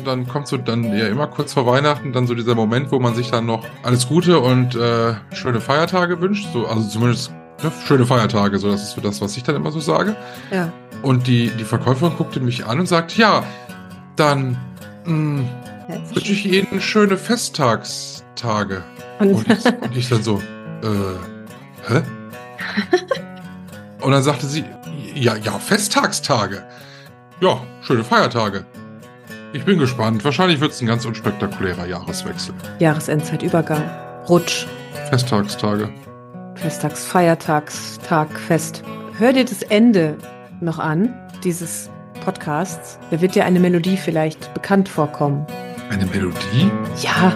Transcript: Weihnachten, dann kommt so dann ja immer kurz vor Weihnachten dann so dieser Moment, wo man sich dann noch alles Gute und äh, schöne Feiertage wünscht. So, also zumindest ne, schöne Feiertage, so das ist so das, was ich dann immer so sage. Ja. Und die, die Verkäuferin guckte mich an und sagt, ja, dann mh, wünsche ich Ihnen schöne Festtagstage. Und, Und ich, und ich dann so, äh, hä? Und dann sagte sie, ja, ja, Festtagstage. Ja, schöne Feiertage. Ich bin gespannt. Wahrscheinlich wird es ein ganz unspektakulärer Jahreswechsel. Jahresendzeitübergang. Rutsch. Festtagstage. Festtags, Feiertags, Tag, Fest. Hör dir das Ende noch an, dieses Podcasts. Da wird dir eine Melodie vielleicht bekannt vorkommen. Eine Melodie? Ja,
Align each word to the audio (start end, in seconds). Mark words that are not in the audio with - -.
Weihnachten, 0.00 0.04
dann 0.04 0.28
kommt 0.28 0.48
so 0.48 0.56
dann 0.56 0.84
ja 0.96 1.06
immer 1.06 1.26
kurz 1.26 1.52
vor 1.54 1.66
Weihnachten 1.66 2.12
dann 2.12 2.26
so 2.26 2.34
dieser 2.34 2.54
Moment, 2.54 2.92
wo 2.92 2.98
man 2.98 3.14
sich 3.14 3.30
dann 3.30 3.46
noch 3.46 3.64
alles 3.82 4.08
Gute 4.08 4.40
und 4.40 4.74
äh, 4.74 5.14
schöne 5.32 5.60
Feiertage 5.60 6.20
wünscht. 6.20 6.46
So, 6.52 6.66
also 6.66 6.88
zumindest 6.88 7.32
ne, 7.62 7.72
schöne 7.86 8.06
Feiertage, 8.06 8.58
so 8.58 8.70
das 8.70 8.82
ist 8.82 8.92
so 8.92 9.00
das, 9.00 9.20
was 9.20 9.36
ich 9.36 9.42
dann 9.42 9.56
immer 9.56 9.72
so 9.72 9.80
sage. 9.80 10.16
Ja. 10.50 10.72
Und 11.02 11.26
die, 11.26 11.50
die 11.58 11.64
Verkäuferin 11.64 12.16
guckte 12.16 12.40
mich 12.40 12.66
an 12.66 12.80
und 12.80 12.86
sagt, 12.86 13.16
ja, 13.16 13.42
dann 14.16 14.56
mh, 15.04 15.44
wünsche 16.14 16.32
ich 16.32 16.46
Ihnen 16.46 16.80
schöne 16.80 17.16
Festtagstage. 17.16 18.82
Und, 19.18 19.34
Und 19.34 19.48
ich, 19.48 19.64
und 19.82 19.96
ich 19.96 20.08
dann 20.08 20.22
so, 20.22 20.40
äh, 20.82 21.92
hä? 21.92 22.02
Und 24.00 24.12
dann 24.12 24.22
sagte 24.22 24.46
sie, 24.46 24.64
ja, 25.14 25.36
ja, 25.36 25.58
Festtagstage. 25.58 26.64
Ja, 27.40 27.60
schöne 27.82 28.02
Feiertage. 28.02 28.64
Ich 29.52 29.64
bin 29.64 29.78
gespannt. 29.78 30.24
Wahrscheinlich 30.24 30.60
wird 30.60 30.72
es 30.72 30.80
ein 30.80 30.86
ganz 30.86 31.04
unspektakulärer 31.04 31.86
Jahreswechsel. 31.86 32.54
Jahresendzeitübergang. 32.78 33.82
Rutsch. 34.28 34.66
Festtagstage. 35.08 35.88
Festtags, 36.54 37.04
Feiertags, 37.04 37.98
Tag, 38.06 38.38
Fest. 38.38 38.82
Hör 39.18 39.32
dir 39.32 39.44
das 39.44 39.62
Ende 39.62 40.16
noch 40.60 40.78
an, 40.78 41.14
dieses 41.42 41.90
Podcasts. 42.24 42.98
Da 43.10 43.20
wird 43.20 43.34
dir 43.34 43.44
eine 43.44 43.58
Melodie 43.58 43.96
vielleicht 43.96 44.52
bekannt 44.54 44.88
vorkommen. 44.88 45.46
Eine 45.90 46.06
Melodie? 46.06 46.70
Ja, 47.02 47.32